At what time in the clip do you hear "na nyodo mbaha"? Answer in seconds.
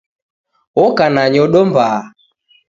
1.13-2.01